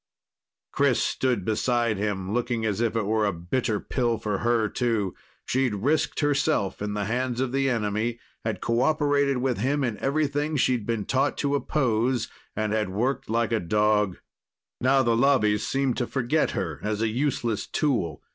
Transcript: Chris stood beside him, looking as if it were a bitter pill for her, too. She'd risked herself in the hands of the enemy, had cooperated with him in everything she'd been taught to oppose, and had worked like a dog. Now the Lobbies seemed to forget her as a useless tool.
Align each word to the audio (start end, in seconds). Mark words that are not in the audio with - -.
Chris 0.71 0.99
stood 0.99 1.45
beside 1.45 1.95
him, 1.97 2.33
looking 2.33 2.65
as 2.65 2.81
if 2.81 2.95
it 2.95 3.05
were 3.05 3.23
a 3.23 3.31
bitter 3.31 3.79
pill 3.79 4.17
for 4.17 4.39
her, 4.39 4.67
too. 4.67 5.13
She'd 5.45 5.75
risked 5.75 6.21
herself 6.21 6.81
in 6.81 6.95
the 6.95 7.05
hands 7.05 7.39
of 7.39 7.51
the 7.51 7.69
enemy, 7.69 8.17
had 8.43 8.61
cooperated 8.61 9.37
with 9.37 9.59
him 9.59 9.83
in 9.83 9.99
everything 9.99 10.57
she'd 10.57 10.87
been 10.87 11.05
taught 11.05 11.37
to 11.37 11.53
oppose, 11.53 12.29
and 12.55 12.73
had 12.73 12.89
worked 12.89 13.29
like 13.29 13.51
a 13.51 13.59
dog. 13.59 14.17
Now 14.79 15.03
the 15.03 15.15
Lobbies 15.15 15.67
seemed 15.67 15.97
to 15.97 16.07
forget 16.07 16.49
her 16.57 16.79
as 16.81 17.03
a 17.03 17.07
useless 17.07 17.67
tool. 17.67 18.23